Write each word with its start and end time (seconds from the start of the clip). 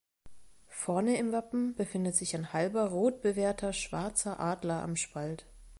Vorne 0.67 1.15
im 1.19 1.31
Wappen 1.31 1.75
befindet 1.75 2.15
sich 2.15 2.35
ein 2.35 2.53
halber, 2.53 2.87
rot 2.89 3.21
bewehrter 3.21 3.71
schwarzer 3.71 4.39
Adler 4.39 4.81
am 4.81 4.95
Spalt. 4.95 5.45